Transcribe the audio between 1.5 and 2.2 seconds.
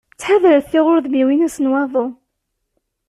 n waḍu.